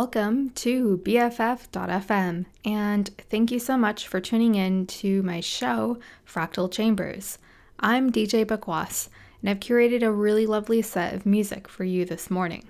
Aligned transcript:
Welcome 0.00 0.50
to 0.50 0.98
BFF.fm, 0.98 2.46
and 2.64 3.10
thank 3.28 3.50
you 3.50 3.58
so 3.58 3.76
much 3.76 4.06
for 4.06 4.20
tuning 4.20 4.54
in 4.54 4.86
to 4.86 5.24
my 5.24 5.40
show, 5.40 5.98
Fractal 6.24 6.70
Chambers. 6.70 7.38
I'm 7.80 8.12
DJ 8.12 8.44
Baqvas, 8.44 9.08
and 9.40 9.50
I've 9.50 9.58
curated 9.58 10.04
a 10.04 10.12
really 10.12 10.46
lovely 10.46 10.82
set 10.82 11.14
of 11.14 11.26
music 11.26 11.66
for 11.66 11.82
you 11.82 12.04
this 12.04 12.30
morning. 12.30 12.68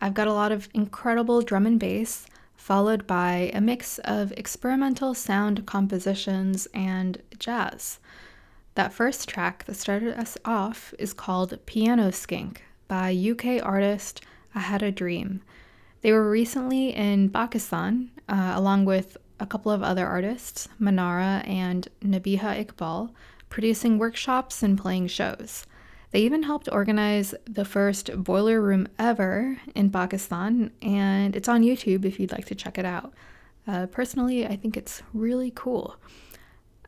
I've 0.00 0.14
got 0.14 0.28
a 0.28 0.32
lot 0.32 0.52
of 0.52 0.68
incredible 0.72 1.42
drum 1.42 1.66
and 1.66 1.80
bass, 1.80 2.26
followed 2.54 3.08
by 3.08 3.50
a 3.52 3.60
mix 3.60 3.98
of 3.98 4.30
experimental 4.36 5.14
sound 5.14 5.66
compositions 5.66 6.68
and 6.72 7.20
jazz. 7.40 7.98
That 8.76 8.92
first 8.92 9.28
track 9.28 9.64
that 9.64 9.74
started 9.74 10.16
us 10.16 10.38
off 10.44 10.94
is 10.96 11.12
called 11.12 11.58
Piano 11.66 12.12
Skank 12.12 12.58
by 12.86 13.12
UK 13.12 13.60
artist 13.66 14.20
Ahadadream. 14.54 15.40
They 16.02 16.12
were 16.12 16.28
recently 16.28 16.94
in 16.94 17.30
Pakistan, 17.30 18.10
uh, 18.28 18.52
along 18.54 18.84
with 18.84 19.16
a 19.38 19.46
couple 19.46 19.72
of 19.72 19.82
other 19.82 20.06
artists, 20.06 20.68
Manara 20.78 21.42
and 21.46 21.88
Nabihah 22.02 22.64
Iqbal, 22.64 23.10
producing 23.48 23.98
workshops 23.98 24.62
and 24.62 24.78
playing 24.78 25.06
shows. 25.06 25.66
They 26.10 26.20
even 26.22 26.42
helped 26.42 26.68
organize 26.70 27.34
the 27.44 27.64
first 27.64 28.10
boiler 28.16 28.60
room 28.60 28.88
ever 28.98 29.58
in 29.74 29.90
Pakistan, 29.90 30.72
and 30.82 31.34
it's 31.34 31.48
on 31.48 31.62
YouTube 31.62 32.04
if 32.04 32.20
you'd 32.20 32.32
like 32.32 32.46
to 32.46 32.54
check 32.54 32.78
it 32.78 32.84
out. 32.84 33.14
Uh, 33.66 33.86
personally, 33.86 34.46
I 34.46 34.56
think 34.56 34.76
it's 34.76 35.02
really 35.14 35.52
cool. 35.54 35.96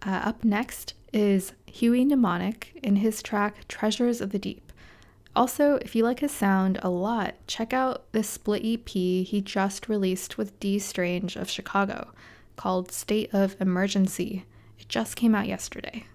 Uh, 0.05 0.21
up 0.25 0.45
next 0.45 0.95
is 1.13 1.53
Huey 1.67 2.05
Mnemonic 2.05 2.79
in 2.83 2.97
his 2.97 3.23
track 3.23 3.67
Treasures 3.69 4.21
of 4.21 4.31
the 4.31 4.39
Deep. 4.39 4.64
Also, 5.37 5.77
if 5.77 5.97
you 5.97 6.05
like 6.05 6.21
his 6.21 6.31
sound 6.31 6.79
a 6.83 6.89
lot, 6.89 7.35
check 7.47 7.73
out 7.73 8.05
this 8.13 8.29
split 8.29 8.63
EP 8.65 8.89
he 8.89 9.43
just 9.45 9.89
released 9.89 10.39
with 10.39 10.59
D 10.61 10.79
Strange 10.79 11.35
of 11.37 11.51
Chicago 11.51 12.13
called 12.57 12.93
State 12.93 13.31
of 13.33 13.57
Emergency. 13.61 14.45
It 14.79 14.89
just 14.89 15.17
came 15.17 15.35
out 15.35 15.49
yesterday. 15.49 16.07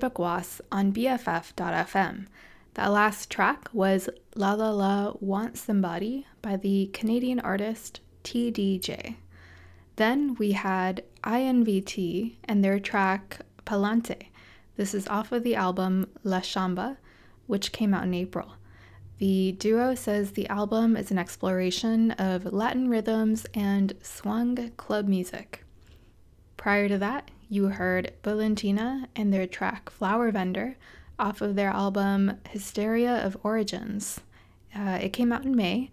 Baqvas 0.00 0.60
on 0.72 0.92
BFF.fm. 0.92 2.26
That 2.74 2.92
last 2.92 3.30
track 3.30 3.68
was 3.72 4.08
La 4.34 4.54
La 4.54 4.70
La 4.70 5.12
Want 5.20 5.58
Somebody 5.58 6.26
by 6.40 6.56
the 6.56 6.86
Canadian 6.92 7.40
artist 7.40 8.00
TDJ. 8.24 9.16
Then 9.96 10.34
we 10.36 10.52
had 10.52 11.04
INVT 11.24 12.36
and 12.44 12.64
their 12.64 12.80
track 12.80 13.40
Palante. 13.66 14.28
This 14.76 14.94
is 14.94 15.06
off 15.08 15.30
of 15.32 15.42
the 15.42 15.56
album 15.56 16.08
La 16.24 16.40
Chamba, 16.40 16.96
which 17.46 17.72
came 17.72 17.92
out 17.92 18.04
in 18.04 18.14
April. 18.14 18.54
The 19.18 19.52
duo 19.52 19.94
says 19.94 20.30
the 20.30 20.48
album 20.48 20.96
is 20.96 21.10
an 21.10 21.18
exploration 21.18 22.12
of 22.12 22.50
Latin 22.50 22.88
rhythms 22.88 23.44
and 23.52 23.92
swung 24.00 24.70
club 24.78 25.06
music. 25.06 25.64
Prior 26.56 26.88
to 26.88 26.96
that, 26.96 27.30
you 27.52 27.66
heard 27.66 28.12
8ULENTINA 28.22 29.08
and 29.16 29.32
their 29.32 29.46
track 29.46 29.90
Flower 29.90 30.30
Vendor 30.30 30.76
off 31.18 31.40
of 31.40 31.56
their 31.56 31.70
album 31.70 32.38
Hysteria 32.48 33.26
of 33.26 33.36
Origins. 33.42 34.20
Uh, 34.74 35.00
it 35.02 35.12
came 35.12 35.32
out 35.32 35.44
in 35.44 35.56
May, 35.56 35.90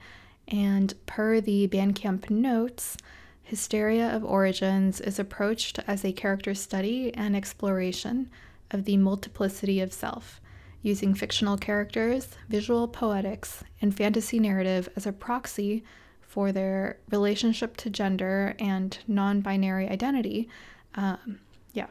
and 0.48 0.94
per 1.08 1.42
the 1.42 1.68
Bandcamp 1.68 2.30
notes, 2.30 2.96
Hysteria 3.42 4.16
of 4.16 4.24
Origins 4.24 5.02
is 5.02 5.18
approached 5.18 5.80
as 5.88 6.06
a 6.06 6.12
character 6.12 6.54
study 6.54 7.12
and 7.16 7.36
exploration 7.36 8.30
of 8.70 8.86
the 8.86 8.98
multiplicity 8.98 9.82
of 9.82 9.92
self, 9.92 10.40
using 10.84 11.16
fictional 11.16 11.58
characters, 11.58 12.38
visual 12.50 12.88
poetics, 12.88 13.64
and 13.82 13.98
fantasy 13.98 14.40
narrative 14.40 14.90
as 14.96 15.08
a 15.08 15.12
proxy 15.12 15.84
for 16.22 16.52
their 16.52 17.00
relationship 17.10 17.76
to 17.78 17.90
gender 17.90 18.54
and 18.60 19.00
non 19.08 19.42
binary 19.42 19.90
identity. 19.90 20.48
Um, 20.94 21.40
yeah. 21.78 21.88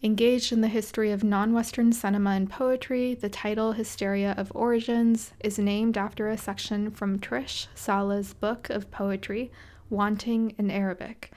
Engaged 0.00 0.52
in 0.52 0.60
the 0.60 0.68
history 0.68 1.10
of 1.10 1.24
non 1.24 1.52
Western 1.52 1.92
cinema 1.92 2.30
and 2.30 2.48
poetry, 2.48 3.14
the 3.14 3.28
title 3.28 3.72
Hysteria 3.72 4.32
of 4.36 4.52
Origins 4.54 5.32
is 5.40 5.58
named 5.58 5.98
after 5.98 6.28
a 6.28 6.38
section 6.38 6.90
from 6.90 7.18
Trish 7.18 7.66
Salah's 7.74 8.32
book 8.32 8.70
of 8.70 8.92
poetry, 8.92 9.50
Wanting 9.90 10.54
in 10.56 10.70
Arabic. 10.70 11.32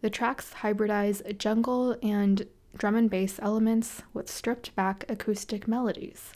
The 0.00 0.10
tracks 0.10 0.52
hybridize 0.62 1.38
jungle 1.38 1.96
and 2.02 2.44
drum 2.76 2.96
and 2.96 3.08
bass 3.08 3.38
elements 3.40 4.02
with 4.12 4.28
stripped 4.28 4.74
back 4.74 5.04
acoustic 5.08 5.68
melodies. 5.68 6.32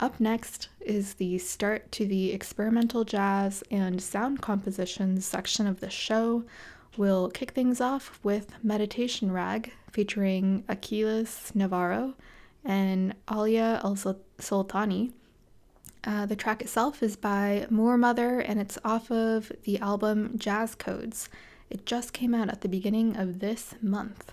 Up 0.00 0.18
next 0.18 0.68
is 0.80 1.14
the 1.14 1.38
start 1.38 1.92
to 1.92 2.06
the 2.06 2.32
experimental 2.32 3.04
jazz 3.04 3.62
and 3.70 4.02
sound 4.02 4.42
compositions 4.42 5.24
section 5.24 5.68
of 5.68 5.78
the 5.78 5.90
show. 5.90 6.42
We'll 6.96 7.30
kick 7.30 7.52
things 7.52 7.80
off 7.80 8.20
with 8.22 8.52
Meditation 8.62 9.32
Rag 9.32 9.72
featuring 9.90 10.64
Aquiles 10.68 11.54
Navarro 11.54 12.14
and 12.64 13.14
Alya 13.28 13.82
Al 13.82 13.96
Sultani. 13.96 15.12
Uh, 16.04 16.26
the 16.26 16.36
track 16.36 16.60
itself 16.60 17.02
is 17.02 17.16
by 17.16 17.66
Moor 17.70 17.96
Mother 17.96 18.40
and 18.40 18.60
it's 18.60 18.76
off 18.84 19.10
of 19.10 19.50
the 19.64 19.78
album 19.78 20.36
Jazz 20.36 20.74
Codes. 20.74 21.28
It 21.70 21.86
just 21.86 22.12
came 22.12 22.34
out 22.34 22.50
at 22.50 22.60
the 22.60 22.68
beginning 22.68 23.16
of 23.16 23.38
this 23.38 23.74
month. 23.80 24.30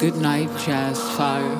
Good 0.00 0.16
night, 0.16 0.48
Jazz 0.64 0.98
Fire. 1.10 1.58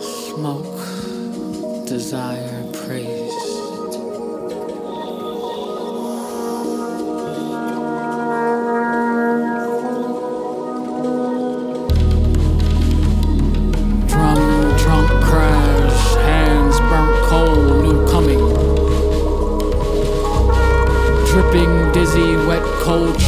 Smoke, 0.00 1.86
desire, 1.88 2.72
praise. 2.72 3.19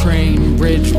Coltrane, 0.03 0.57
Bridgewater, 0.57 0.92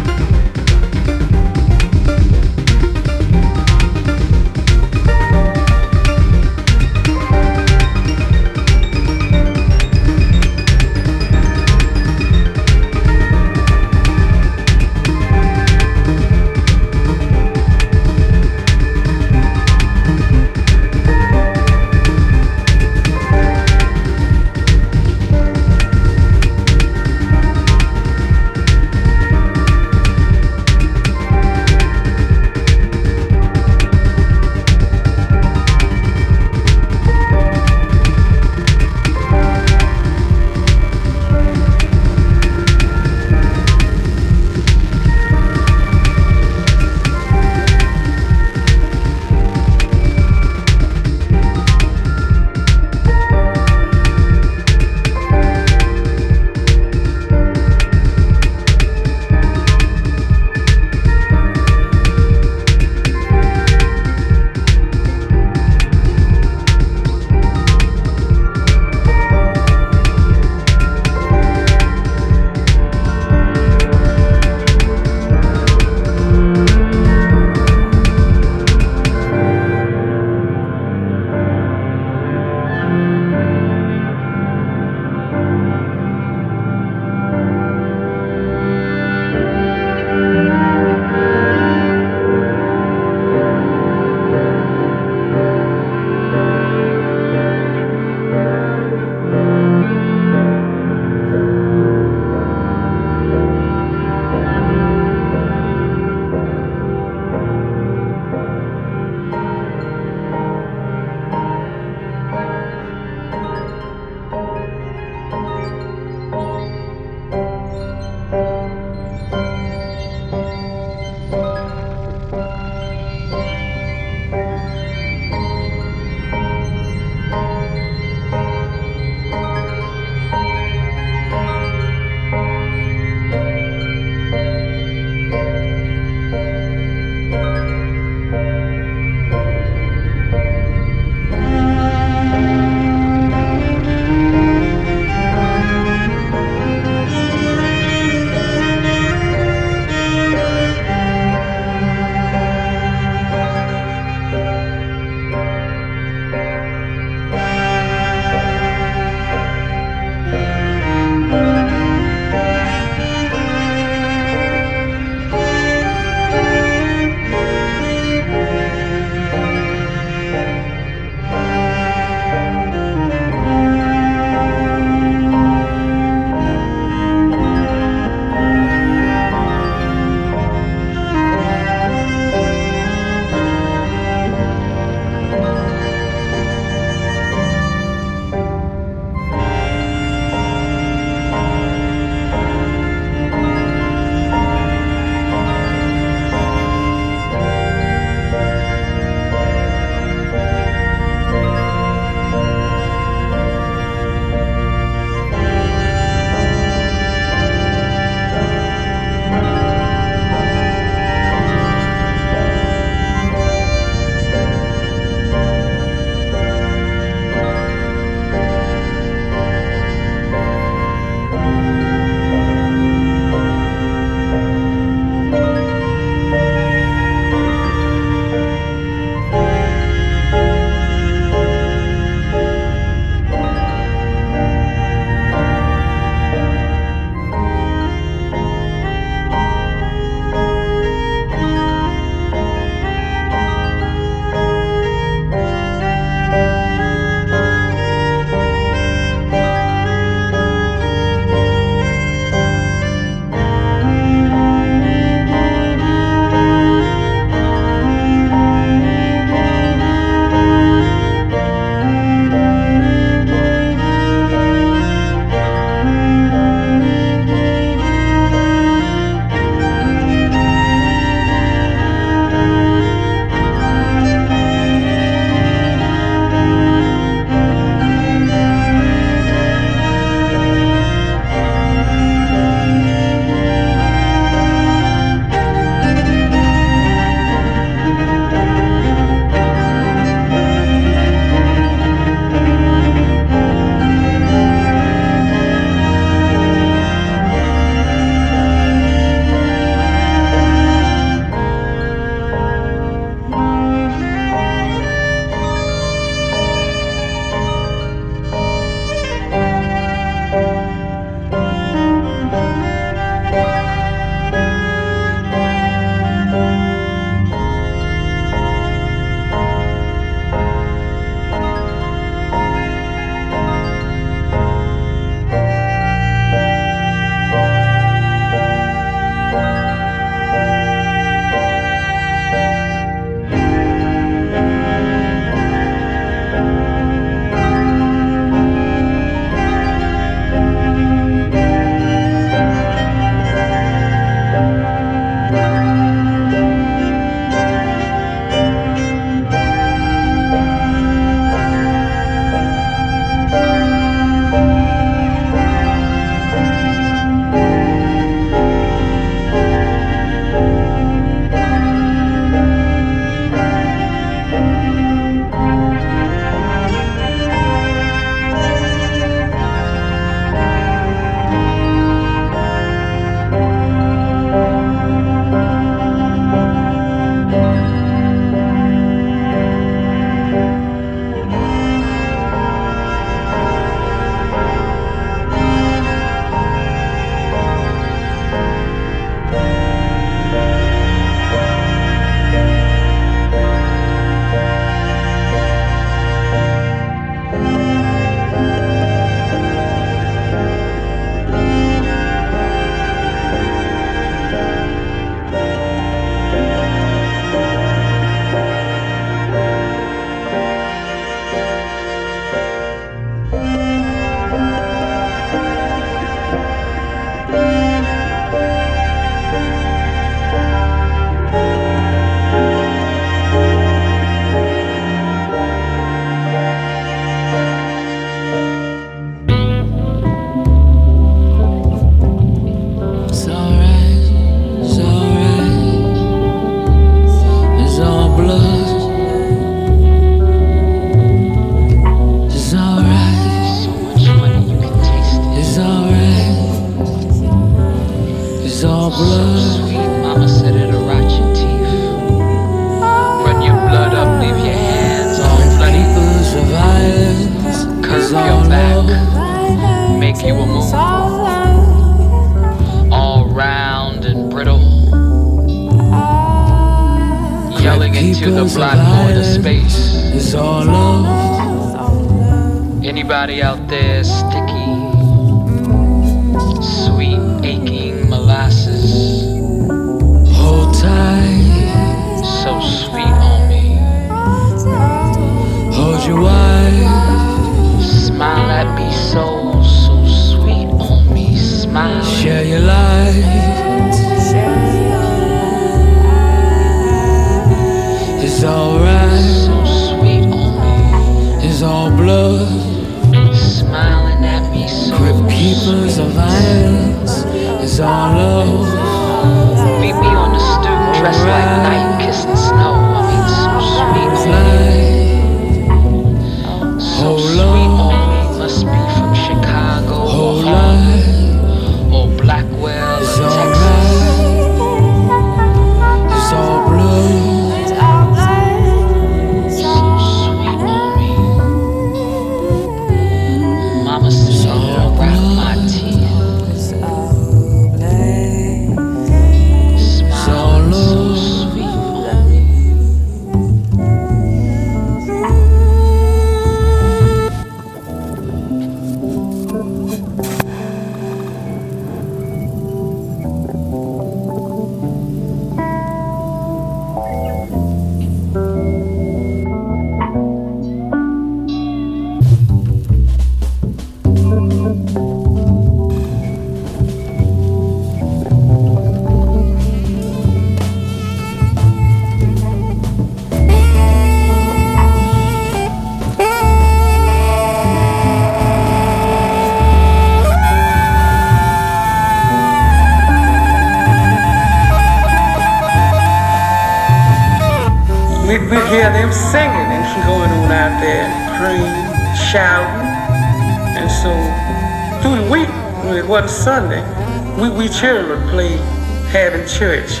church. 599.58 600.00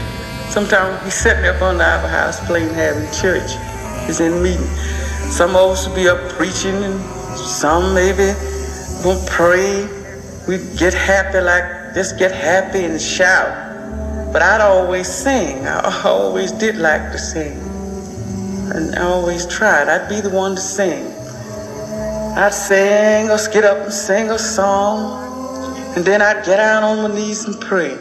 Sometimes 0.50 1.02
we 1.02 1.10
sitting 1.10 1.46
up 1.46 1.62
on 1.62 1.78
the 1.78 1.84
Opera 1.84 2.08
House 2.08 2.44
playing 2.46 2.74
having 2.74 3.10
church. 3.12 3.50
It's 4.08 4.20
in 4.20 4.42
meeting. 4.42 4.66
Some 5.30 5.50
of 5.56 5.70
us 5.72 5.86
would 5.86 5.96
be 5.96 6.08
up 6.08 6.20
preaching 6.32 6.74
and 6.84 7.00
some 7.38 7.94
maybe 7.94 8.34
gonna 9.02 9.24
pray. 9.26 9.88
We 10.46 10.58
get 10.76 10.92
happy 10.92 11.40
like 11.40 11.94
just 11.94 12.18
get 12.18 12.32
happy 12.32 12.84
and 12.84 13.00
shout. 13.00 14.32
But 14.32 14.42
I'd 14.42 14.60
always 14.60 15.08
sing. 15.08 15.66
I 15.66 16.02
always 16.04 16.52
did 16.52 16.76
like 16.76 17.12
to 17.12 17.18
sing 17.18 17.66
and 18.74 18.94
I 18.96 19.02
always 19.04 19.46
tried. 19.46 19.88
I'd 19.88 20.08
be 20.08 20.20
the 20.20 20.30
one 20.30 20.54
to 20.54 20.60
sing. 20.60 21.06
I'd 22.36 22.52
sing 22.52 23.30
or 23.30 23.38
get 23.50 23.64
up 23.64 23.78
and 23.78 23.92
sing 23.92 24.28
a 24.28 24.38
song, 24.38 25.96
and 25.96 26.04
then 26.04 26.20
I'd 26.20 26.44
get 26.44 26.58
down 26.58 26.82
on 26.82 27.08
my 27.08 27.14
knees 27.14 27.44
and 27.44 27.58
pray. 27.58 27.96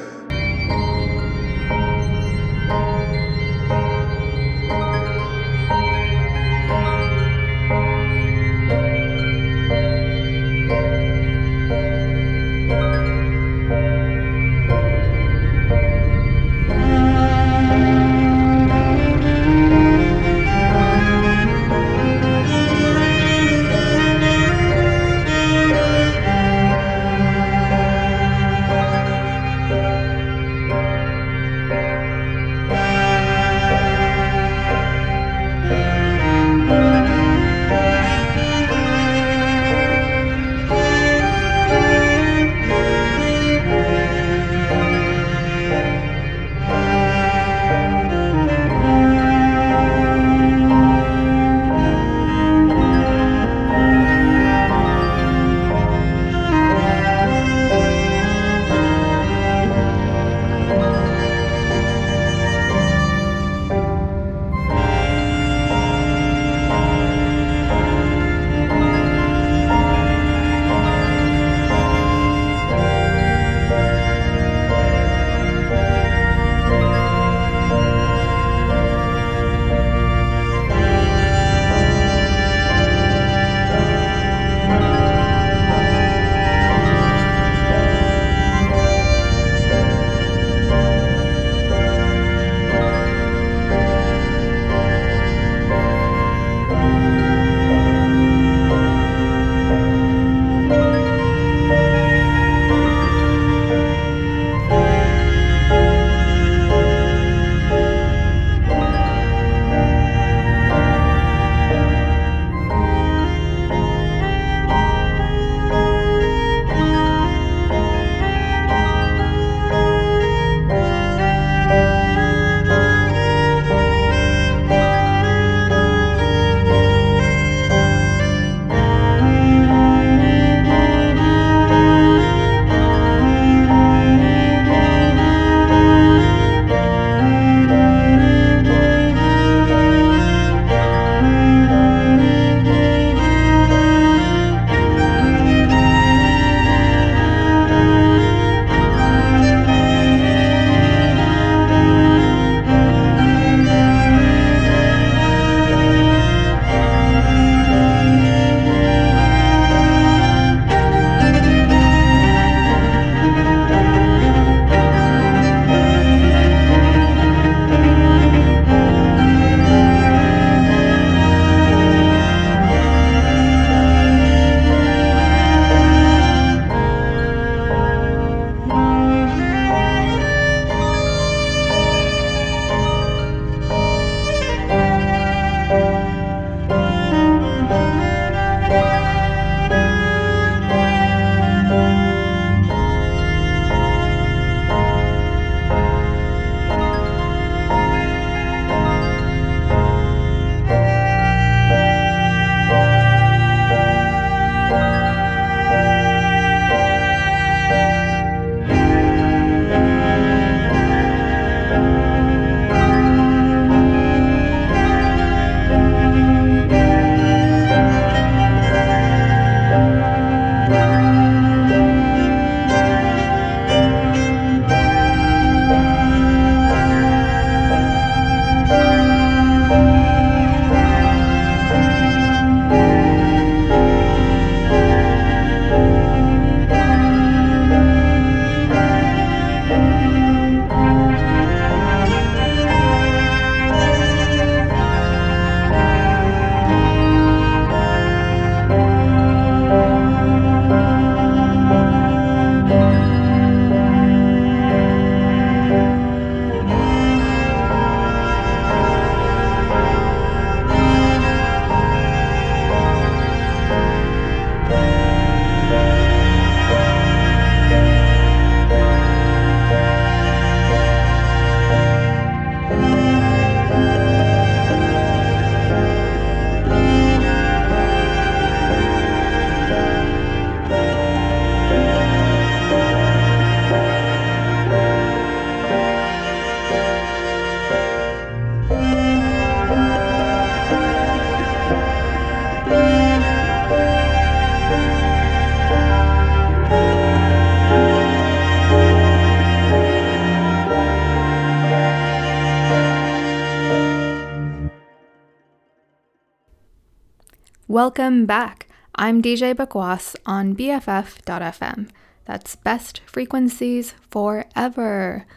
Welcome 307.86 308.25
back. 308.25 308.67
I'm 308.95 309.21
DJ 309.21 309.53
Baqvas 309.53 310.15
on 310.25 310.55
BFF.fm. 310.55 311.88
That's 312.25 312.55
best 312.55 313.01
frequencies 313.05 313.93
forever. 314.09 315.27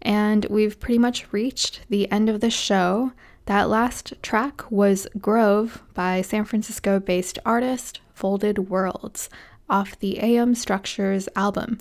And 0.00 0.44
we've 0.46 0.80
pretty 0.80 0.98
much 0.98 1.32
reached 1.32 1.82
the 1.90 2.10
end 2.10 2.28
of 2.28 2.40
the 2.40 2.50
show. 2.50 3.12
That 3.46 3.68
last 3.68 4.14
track 4.20 4.68
was 4.68 5.06
Grove 5.20 5.80
by 5.94 6.22
San 6.22 6.44
Francisco 6.44 6.98
based 6.98 7.38
artist 7.46 8.00
Folded 8.14 8.68
Worlds 8.68 9.30
off 9.70 9.96
the 10.00 10.18
AM 10.18 10.56
Structures 10.56 11.28
album. 11.36 11.78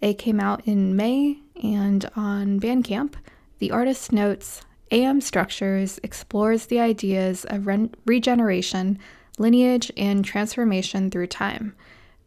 It 0.00 0.18
came 0.18 0.38
out 0.38 0.64
in 0.68 0.94
May 0.94 1.40
and 1.60 2.08
on 2.14 2.60
Bandcamp. 2.60 3.14
The 3.58 3.72
artist 3.72 4.12
notes 4.12 4.62
AM 4.92 5.20
Structures 5.20 5.98
explores 6.04 6.66
the 6.66 6.78
ideas 6.78 7.44
of 7.46 7.66
re- 7.66 7.90
regeneration, 8.06 9.00
lineage, 9.38 9.90
and 9.96 10.24
transformation 10.24 11.10
through 11.10 11.26
time. 11.26 11.74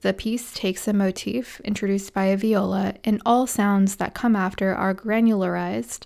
The 0.02 0.14
piece 0.14 0.54
takes 0.54 0.88
a 0.88 0.94
motif 0.94 1.60
introduced 1.62 2.14
by 2.14 2.26
a 2.26 2.38
viola, 2.38 2.96
and 3.04 3.22
all 3.26 3.48
sounds 3.48 3.96
that 3.96 4.14
come 4.14 4.36
after 4.36 4.74
are 4.76 4.94
granularized, 4.94 6.06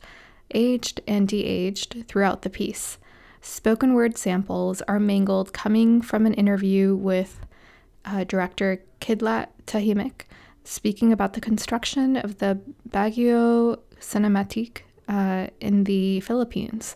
aged, 0.54 1.02
and 1.08 1.28
de 1.28 1.44
aged 1.44 2.06
throughout 2.08 2.44
the 2.44 2.50
piece. 2.50 2.98
Spoken 3.42 3.94
word 3.94 4.18
samples 4.18 4.82
are 4.84 5.00
mangled 5.00 5.52
coming 5.52 6.02
from 6.02 6.26
an 6.26 6.34
interview 6.36 6.96
with 6.96 7.46
uh, 8.06 8.24
director 8.24 8.84
Kidlat 9.00 9.48
Tahimik 9.66 10.26
speaking 10.64 11.12
about 11.12 11.34
the 11.34 11.42
construction 11.42 12.18
of 12.18 12.38
the 12.38 12.60
Baguio 12.90 13.80
Cinematique 14.00 14.82
uh, 15.08 15.48
in 15.60 15.84
the 15.86 16.20
Philippines. 16.22 16.96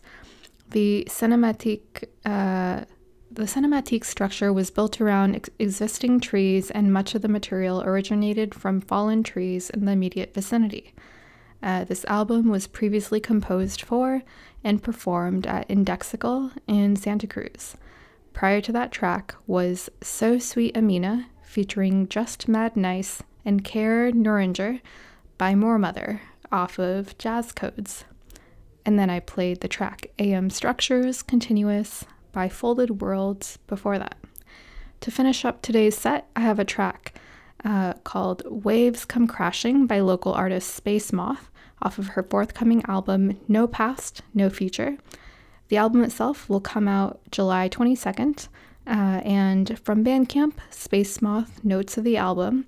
The 0.70 1.08
cinematique 1.10 2.06
uh, 2.26 2.86
the 3.36 3.44
cinematique 3.44 4.06
structure 4.06 4.52
was 4.52 4.72
built 4.72 5.00
around 5.02 5.36
ex- 5.36 5.50
existing 5.60 6.20
trees, 6.20 6.72
and 6.72 6.92
much 6.94 7.16
of 7.16 7.22
the 7.22 7.28
material 7.28 7.82
originated 7.84 8.56
from 8.56 8.82
fallen 8.82 9.24
trees 9.24 9.70
in 9.70 9.86
the 9.86 9.92
immediate 9.92 10.34
vicinity. 10.34 10.94
Uh, 11.62 11.84
this 11.84 12.06
album 12.06 12.50
was 12.50 12.68
previously 12.68 13.20
composed 13.20 13.82
for 13.82 14.24
and 14.64 14.84
performed 14.84 15.46
at 15.46 15.68
Indexical 15.68 16.52
in 16.68 16.96
Santa 16.96 17.28
Cruz. 17.28 17.76
Prior 18.34 18.62
to 18.62 18.72
that 18.72 18.92
track 18.92 19.36
was 19.48 19.90
So 20.02 20.40
Sweet 20.40 20.76
Amina, 20.76 21.28
featuring 21.42 22.08
Justmadnice 22.08 23.22
and 23.46 23.64
Keir 23.64 24.12
Neuringer 24.12 24.82
by 25.38 25.56
Moor 25.56 25.78
Mother 25.78 26.22
off 26.52 26.80
of 26.80 27.18
Jazz 27.18 27.52
Codes. 27.52 28.06
And 28.86 29.00
then 29.00 29.10
I 29.10 29.20
played 29.20 29.62
the 29.62 29.68
track 29.68 30.08
AM 30.20 30.50
Structures 30.50 31.24
Continuous 31.24 32.06
by 32.36 32.50
Folded 32.50 33.02
Worlds 33.02 33.58
before 33.66 33.98
that. 33.98 34.18
To 35.00 35.10
finish 35.10 35.46
up 35.46 35.62
today's 35.62 35.98
set, 35.98 36.28
I 36.36 36.42
have 36.42 36.60
a 36.60 36.66
track 36.66 37.18
uh, 37.64 37.94
called 38.04 38.44
Waves 38.46 39.06
Come 39.06 39.26
Crashing 39.26 39.88
by 39.88 40.02
local 40.02 40.34
artist 40.34 40.76
Space 40.76 41.14
Moth 41.14 41.50
off 41.82 41.98
of 41.98 42.10
her 42.10 42.24
forthcoming 42.24 42.84
album 42.88 43.40
No 43.48 43.68
Past, 43.68 44.22
No 44.34 44.50
Future. 44.50 44.98
The 45.70 45.78
album 45.78 46.04
itself 46.04 46.50
will 46.50 46.60
come 46.60 46.90
out 46.90 47.22
July 47.32 47.70
22nd, 47.70 48.50
uh, 48.86 49.22
and 49.24 49.80
from 49.80 50.04
Bandcamp, 50.04 50.56
Space 50.70 51.22
Moth 51.22 51.64
notes 51.64 51.98
of 51.98 52.04
the 52.04 52.18
album 52.18 52.66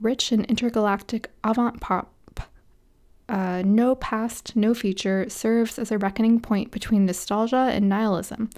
rich 0.00 0.32
in 0.32 0.44
intergalactic 0.46 1.30
avant 1.44 1.80
pop. 1.82 2.10
Uh, 3.28 3.62
no 3.64 3.94
past, 3.94 4.56
no 4.56 4.74
future 4.74 5.28
serves 5.28 5.78
as 5.78 5.92
a 5.92 5.98
reckoning 5.98 6.40
point 6.40 6.70
between 6.72 7.04
nostalgia 7.04 7.68
and 7.70 7.88
nihilism. 7.88 8.48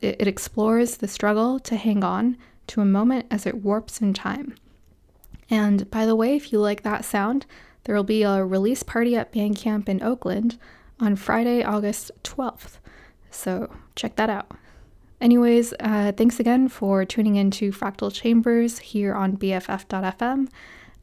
It 0.00 0.26
explores 0.26 0.96
the 0.96 1.08
struggle 1.08 1.58
to 1.60 1.76
hang 1.76 2.04
on 2.04 2.36
to 2.68 2.80
a 2.80 2.86
moment 2.86 3.26
as 3.30 3.46
it 3.46 3.62
warps 3.62 4.00
in 4.00 4.14
time. 4.14 4.54
And 5.50 5.90
by 5.90 6.06
the 6.06 6.16
way, 6.16 6.36
if 6.36 6.52
you 6.52 6.58
like 6.58 6.82
that 6.82 7.04
sound, 7.04 7.46
there 7.84 7.94
will 7.94 8.04
be 8.04 8.22
a 8.22 8.44
release 8.44 8.82
party 8.82 9.16
at 9.16 9.32
Bandcamp 9.32 9.88
in 9.88 10.02
Oakland 10.02 10.58
on 11.00 11.16
Friday, 11.16 11.62
August 11.62 12.10
12th. 12.22 12.78
So 13.30 13.70
check 13.94 14.16
that 14.16 14.30
out. 14.30 14.52
Anyways, 15.20 15.74
uh, 15.80 16.12
thanks 16.16 16.40
again 16.40 16.68
for 16.68 17.04
tuning 17.04 17.36
in 17.36 17.50
to 17.52 17.72
Fractal 17.72 18.12
Chambers 18.12 18.78
here 18.78 19.14
on 19.14 19.36
BFF.fm. 19.36 20.48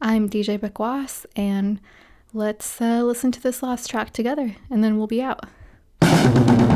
I'm 0.00 0.28
DJ 0.28 0.58
Baqvas, 0.58 1.26
and 1.36 1.80
let's 2.32 2.80
uh, 2.80 3.02
listen 3.02 3.32
to 3.32 3.40
this 3.40 3.62
last 3.62 3.88
track 3.88 4.12
together, 4.12 4.56
and 4.70 4.82
then 4.82 4.96
we'll 4.96 5.06
be 5.06 5.22
out. 5.22 5.46